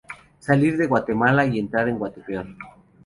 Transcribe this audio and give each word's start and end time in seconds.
Salir 0.39 0.77
de 0.77 0.87
Guatemala 0.87 1.45
y 1.45 1.59
entrar 1.59 1.87
en 1.87 1.99
Guatepeor 1.99 2.47